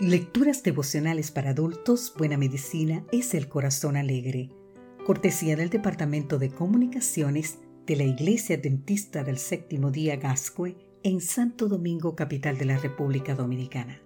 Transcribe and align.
Lecturas 0.00 0.62
devocionales 0.62 1.30
para 1.30 1.50
adultos, 1.50 2.14
Buena 2.16 2.38
Medicina 2.38 3.04
es 3.12 3.34
el 3.34 3.50
Corazón 3.50 3.98
Alegre. 3.98 4.48
Cortesía 5.04 5.56
del 5.56 5.68
Departamento 5.68 6.38
de 6.38 6.48
Comunicaciones 6.48 7.58
de 7.84 7.96
la 7.96 8.04
Iglesia 8.04 8.56
Dentista 8.56 9.24
del 9.24 9.36
Séptimo 9.36 9.90
Día 9.90 10.16
Gascue 10.16 10.74
en 11.02 11.20
Santo 11.20 11.68
Domingo, 11.68 12.16
capital 12.16 12.56
de 12.56 12.64
la 12.64 12.78
República 12.78 13.34
Dominicana. 13.34 14.00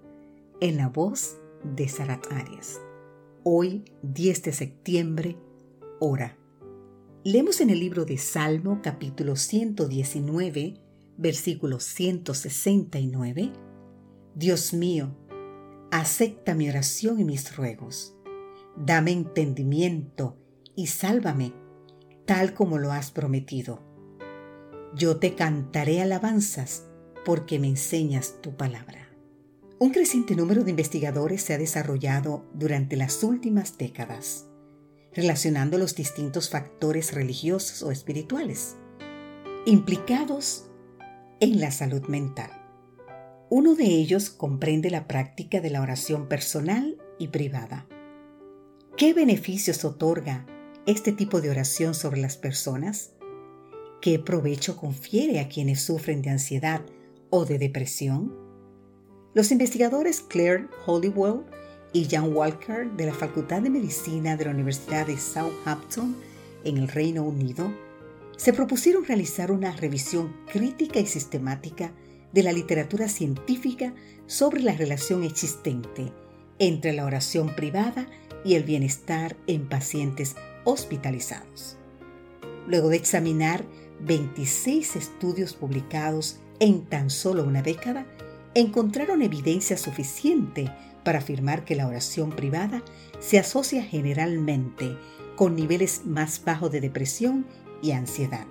En 0.60 0.78
la 0.78 0.88
voz 0.88 1.36
de 1.62 1.86
Sarat 1.86 2.26
Arias. 2.32 2.80
Hoy, 3.44 3.84
10 4.02 4.42
de 4.42 4.52
septiembre, 4.52 5.36
hora. 6.00 6.36
Leemos 7.22 7.60
en 7.60 7.70
el 7.70 7.78
libro 7.78 8.04
de 8.04 8.18
Salmo, 8.18 8.80
capítulo 8.82 9.36
119, 9.36 10.74
versículo 11.18 11.78
169. 11.78 13.52
Dios 14.34 14.74
mío, 14.74 15.14
acepta 16.00 16.54
mi 16.54 16.68
oración 16.68 17.20
y 17.20 17.24
mis 17.24 17.56
ruegos. 17.56 18.16
Dame 18.76 19.12
entendimiento 19.12 20.36
y 20.74 20.88
sálvame, 20.88 21.52
tal 22.26 22.52
como 22.52 22.78
lo 22.78 22.90
has 22.90 23.12
prometido. 23.12 23.80
Yo 24.96 25.18
te 25.18 25.36
cantaré 25.36 26.02
alabanzas 26.02 26.84
porque 27.24 27.60
me 27.60 27.68
enseñas 27.68 28.40
tu 28.42 28.56
palabra. 28.56 29.08
Un 29.78 29.90
creciente 29.90 30.34
número 30.34 30.64
de 30.64 30.70
investigadores 30.70 31.42
se 31.42 31.54
ha 31.54 31.58
desarrollado 31.58 32.44
durante 32.54 32.96
las 32.96 33.22
últimas 33.22 33.78
décadas, 33.78 34.46
relacionando 35.12 35.78
los 35.78 35.94
distintos 35.94 36.50
factores 36.50 37.14
religiosos 37.14 37.84
o 37.84 37.92
espirituales 37.92 38.76
implicados 39.64 40.68
en 41.40 41.60
la 41.60 41.70
salud 41.70 42.02
mental. 42.08 42.63
Uno 43.56 43.76
de 43.76 43.84
ellos 43.84 44.30
comprende 44.30 44.90
la 44.90 45.06
práctica 45.06 45.60
de 45.60 45.70
la 45.70 45.80
oración 45.80 46.26
personal 46.26 47.00
y 47.20 47.28
privada. 47.28 47.86
¿Qué 48.96 49.14
beneficios 49.14 49.84
otorga 49.84 50.44
este 50.86 51.12
tipo 51.12 51.40
de 51.40 51.50
oración 51.50 51.94
sobre 51.94 52.20
las 52.20 52.36
personas? 52.36 53.12
¿Qué 54.00 54.18
provecho 54.18 54.76
confiere 54.76 55.38
a 55.38 55.46
quienes 55.46 55.82
sufren 55.82 56.20
de 56.20 56.30
ansiedad 56.30 56.82
o 57.30 57.44
de 57.44 57.58
depresión? 57.58 58.34
Los 59.34 59.52
investigadores 59.52 60.20
Claire 60.20 60.66
Hollywell 60.84 61.44
y 61.92 62.06
Jan 62.06 62.34
Walker 62.34 62.90
de 62.96 63.06
la 63.06 63.14
Facultad 63.14 63.62
de 63.62 63.70
Medicina 63.70 64.36
de 64.36 64.46
la 64.46 64.50
Universidad 64.50 65.06
de 65.06 65.16
Southampton 65.16 66.16
en 66.64 66.76
el 66.76 66.88
Reino 66.88 67.22
Unido 67.22 67.72
se 68.36 68.52
propusieron 68.52 69.04
realizar 69.04 69.52
una 69.52 69.70
revisión 69.70 70.34
crítica 70.52 70.98
y 70.98 71.06
sistemática 71.06 71.92
de 72.34 72.42
la 72.42 72.52
literatura 72.52 73.08
científica 73.08 73.94
sobre 74.26 74.60
la 74.60 74.74
relación 74.74 75.22
existente 75.22 76.12
entre 76.58 76.92
la 76.92 77.04
oración 77.04 77.54
privada 77.54 78.06
y 78.44 78.56
el 78.56 78.64
bienestar 78.64 79.36
en 79.46 79.68
pacientes 79.68 80.34
hospitalizados. 80.64 81.76
Luego 82.66 82.88
de 82.88 82.96
examinar 82.96 83.64
26 84.00 84.96
estudios 84.96 85.54
publicados 85.54 86.38
en 86.58 86.84
tan 86.84 87.08
solo 87.08 87.44
una 87.44 87.62
década, 87.62 88.06
encontraron 88.54 89.22
evidencia 89.22 89.76
suficiente 89.76 90.72
para 91.04 91.18
afirmar 91.18 91.64
que 91.64 91.76
la 91.76 91.86
oración 91.86 92.30
privada 92.30 92.82
se 93.20 93.38
asocia 93.38 93.82
generalmente 93.82 94.96
con 95.36 95.54
niveles 95.54 96.02
más 96.04 96.42
bajos 96.44 96.70
de 96.70 96.80
depresión 96.80 97.46
y 97.82 97.92
ansiedad. 97.92 98.46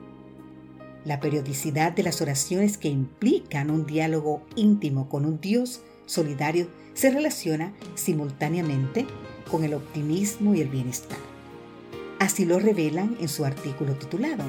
La 1.05 1.19
periodicidad 1.19 1.91
de 1.91 2.03
las 2.03 2.21
oraciones 2.21 2.77
que 2.77 2.87
implican 2.87 3.69
un 3.69 3.85
diálogo 3.85 4.41
íntimo 4.55 5.09
con 5.09 5.25
un 5.25 5.41
Dios 5.41 5.81
solidario 6.05 6.69
se 6.93 7.09
relaciona 7.09 7.73
simultáneamente 7.95 9.05
con 9.51 9.65
el 9.65 9.73
optimismo 9.73 10.55
y 10.55 10.61
el 10.61 10.69
bienestar. 10.69 11.17
Así 12.19 12.45
lo 12.45 12.57
revelan 12.57 13.17
en 13.19 13.27
su 13.27 13.43
artículo 13.43 13.95
titulado 13.95 14.45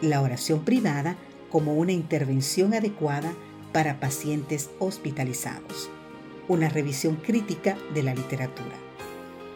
La 0.00 0.20
oración 0.20 0.64
privada 0.64 1.16
como 1.50 1.74
una 1.74 1.92
intervención 1.92 2.72
adecuada 2.72 3.32
para 3.72 3.98
pacientes 3.98 4.70
hospitalizados. 4.78 5.90
Una 6.46 6.68
revisión 6.68 7.16
crítica 7.16 7.76
de 7.94 8.04
la 8.04 8.14
literatura. 8.14 8.76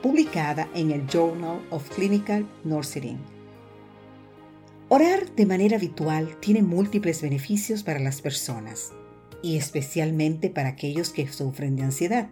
Publicada 0.02 0.68
en 0.74 0.90
el 0.90 1.06
Journal 1.06 1.60
of 1.70 1.88
Clinical 1.90 2.44
Nursing 2.64 3.37
Orar 4.90 5.34
de 5.36 5.44
manera 5.44 5.76
habitual 5.76 6.38
tiene 6.40 6.62
múltiples 6.62 7.20
beneficios 7.20 7.82
para 7.82 7.98
las 7.98 8.22
personas 8.22 8.92
y 9.42 9.58
especialmente 9.58 10.48
para 10.48 10.70
aquellos 10.70 11.10
que 11.10 11.28
sufren 11.28 11.76
de 11.76 11.82
ansiedad. 11.82 12.30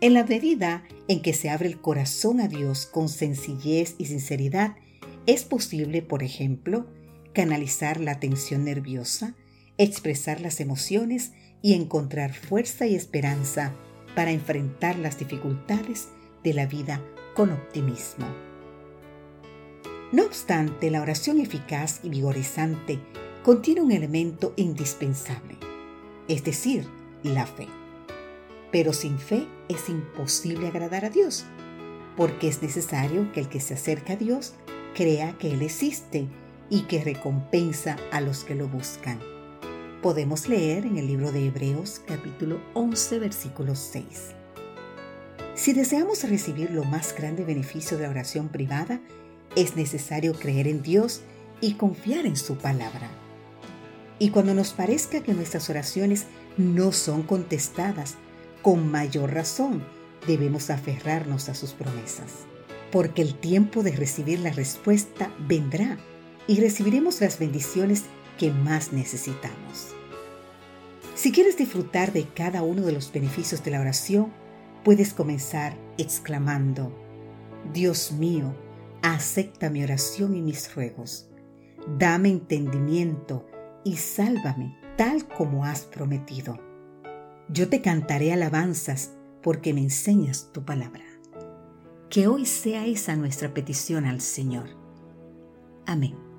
En 0.00 0.14
la 0.14 0.24
medida 0.24 0.82
en 1.08 1.20
que 1.20 1.34
se 1.34 1.50
abre 1.50 1.68
el 1.68 1.78
corazón 1.78 2.40
a 2.40 2.48
Dios 2.48 2.86
con 2.86 3.10
sencillez 3.10 3.96
y 3.98 4.06
sinceridad, 4.06 4.76
es 5.26 5.44
posible, 5.44 6.00
por 6.00 6.22
ejemplo, 6.22 6.86
canalizar 7.34 8.00
la 8.00 8.18
tensión 8.18 8.64
nerviosa, 8.64 9.36
expresar 9.76 10.40
las 10.40 10.58
emociones 10.58 11.32
y 11.60 11.74
encontrar 11.74 12.32
fuerza 12.32 12.86
y 12.86 12.94
esperanza 12.94 13.74
para 14.16 14.32
enfrentar 14.32 14.98
las 14.98 15.18
dificultades 15.18 16.08
de 16.42 16.54
la 16.54 16.64
vida 16.64 17.02
con 17.34 17.50
optimismo. 17.50 18.51
No 20.12 20.24
obstante, 20.26 20.90
la 20.90 21.00
oración 21.00 21.40
eficaz 21.40 22.00
y 22.02 22.10
vigorizante 22.10 22.98
contiene 23.42 23.80
un 23.80 23.92
elemento 23.92 24.52
indispensable, 24.56 25.56
es 26.28 26.44
decir, 26.44 26.86
la 27.22 27.46
fe. 27.46 27.66
Pero 28.70 28.92
sin 28.92 29.18
fe 29.18 29.46
es 29.70 29.88
imposible 29.88 30.66
agradar 30.66 31.06
a 31.06 31.10
Dios, 31.10 31.46
porque 32.14 32.48
es 32.48 32.60
necesario 32.60 33.32
que 33.32 33.40
el 33.40 33.48
que 33.48 33.60
se 33.60 33.72
acerca 33.72 34.12
a 34.12 34.16
Dios 34.16 34.52
crea 34.94 35.38
que 35.38 35.50
Él 35.50 35.62
existe 35.62 36.28
y 36.68 36.82
que 36.82 37.02
recompensa 37.02 37.96
a 38.10 38.20
los 38.20 38.44
que 38.44 38.54
lo 38.54 38.68
buscan. 38.68 39.18
Podemos 40.02 40.46
leer 40.46 40.84
en 40.84 40.98
el 40.98 41.06
libro 41.06 41.32
de 41.32 41.46
Hebreos 41.46 42.02
capítulo 42.06 42.60
11 42.74 43.18
versículo 43.18 43.74
6. 43.74 44.32
Si 45.54 45.72
deseamos 45.72 46.28
recibir 46.28 46.70
lo 46.70 46.84
más 46.84 47.14
grande 47.16 47.44
beneficio 47.44 47.96
de 47.96 48.04
la 48.04 48.10
oración 48.10 48.48
privada, 48.48 49.00
es 49.56 49.76
necesario 49.76 50.34
creer 50.34 50.68
en 50.68 50.82
Dios 50.82 51.22
y 51.60 51.74
confiar 51.74 52.26
en 52.26 52.36
su 52.36 52.56
palabra. 52.56 53.10
Y 54.18 54.30
cuando 54.30 54.54
nos 54.54 54.72
parezca 54.72 55.22
que 55.22 55.34
nuestras 55.34 55.68
oraciones 55.68 56.26
no 56.56 56.92
son 56.92 57.22
contestadas, 57.22 58.16
con 58.62 58.90
mayor 58.90 59.34
razón 59.34 59.84
debemos 60.26 60.70
aferrarnos 60.70 61.48
a 61.48 61.54
sus 61.54 61.72
promesas, 61.72 62.30
porque 62.90 63.22
el 63.22 63.34
tiempo 63.34 63.82
de 63.82 63.92
recibir 63.92 64.38
la 64.40 64.52
respuesta 64.52 65.32
vendrá 65.48 65.98
y 66.46 66.60
recibiremos 66.60 67.20
las 67.20 67.38
bendiciones 67.38 68.04
que 68.38 68.50
más 68.50 68.92
necesitamos. 68.92 69.94
Si 71.14 71.32
quieres 71.32 71.56
disfrutar 71.56 72.12
de 72.12 72.26
cada 72.26 72.62
uno 72.62 72.82
de 72.82 72.92
los 72.92 73.12
beneficios 73.12 73.62
de 73.62 73.70
la 73.72 73.80
oración, 73.80 74.32
puedes 74.84 75.14
comenzar 75.14 75.76
exclamando, 75.98 76.92
Dios 77.72 78.12
mío, 78.12 78.54
acepta 79.02 79.70
mi 79.70 79.82
oración 79.82 80.34
y 80.34 80.42
mis 80.42 80.74
ruegos. 80.74 81.28
Dame 81.98 82.28
entendimiento 82.28 83.46
y 83.84 83.96
sálvame 83.96 84.78
tal 84.96 85.26
como 85.26 85.64
has 85.64 85.84
prometido. 85.84 86.58
Yo 87.48 87.68
te 87.68 87.82
cantaré 87.82 88.32
alabanzas 88.32 89.12
porque 89.42 89.74
me 89.74 89.80
enseñas 89.80 90.50
tu 90.52 90.64
palabra. 90.64 91.04
Que 92.08 92.28
hoy 92.28 92.46
sea 92.46 92.86
esa 92.86 93.16
nuestra 93.16 93.52
petición 93.52 94.04
al 94.04 94.20
Señor. 94.20 94.68
Amén. 95.86 96.31